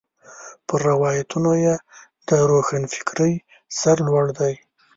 [0.67, 1.75] پر روایتونو یې
[2.27, 3.33] د روښنفکرۍ
[3.79, 4.53] سر لوړ دی.